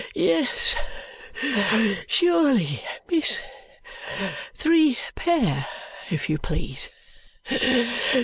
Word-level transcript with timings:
"Yes, 0.15 0.75
Surely, 2.07 2.83
miss. 3.07 3.39
Three 4.55 4.97
pair, 5.13 5.67
if 6.09 6.27
you 6.27 6.39
please. 6.39 6.89